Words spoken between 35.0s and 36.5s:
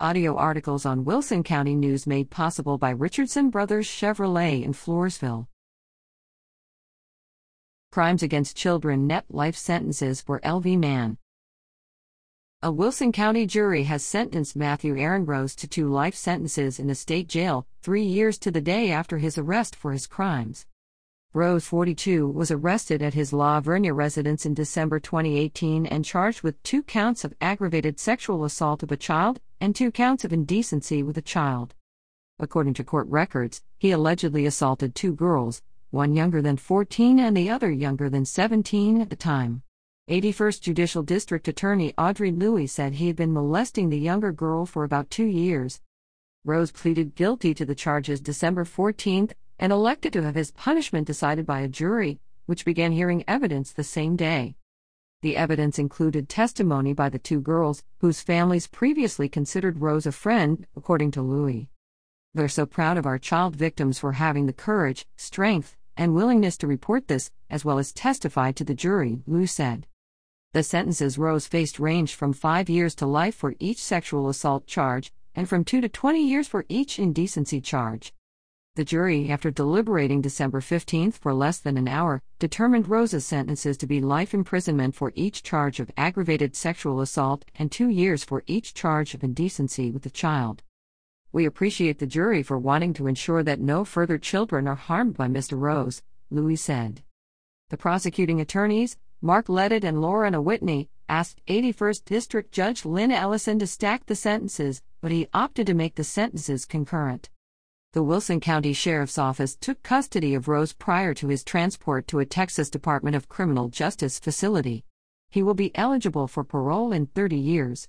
girls, one younger